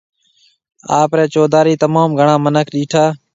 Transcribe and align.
آپرَي 1.01 1.25
چوڌاري 1.33 1.73
تموم 1.81 2.09
گھڻا 2.19 2.35
مِنک 2.43 2.67
ڏيٺا۔ 2.73 3.03